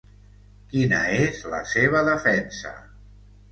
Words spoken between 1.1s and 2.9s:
és la seva defensa?